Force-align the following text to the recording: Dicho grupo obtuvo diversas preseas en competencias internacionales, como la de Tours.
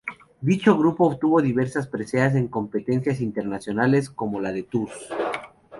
Dicho 0.41 0.75
grupo 0.75 1.05
obtuvo 1.05 1.43
diversas 1.43 1.85
preseas 1.87 2.33
en 2.33 2.47
competencias 2.47 3.21
internacionales, 3.21 4.09
como 4.09 4.39
la 4.41 4.51
de 4.51 4.63
Tours. 4.63 5.09